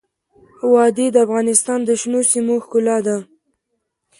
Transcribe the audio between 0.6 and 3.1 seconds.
وادي د افغانستان د شنو سیمو ښکلا